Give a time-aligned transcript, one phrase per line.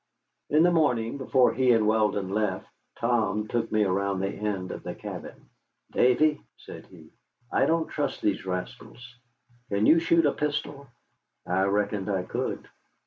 [0.49, 2.65] In the morning, before he and Weldon left,
[2.95, 5.47] Tom took me around the end of the cabin.
[5.91, 7.11] "Davy," said he,
[7.51, 9.13] "I don't trust these rascals.
[9.69, 10.87] Kin you shoot a pistol?"
[11.45, 12.67] I reckoned I could.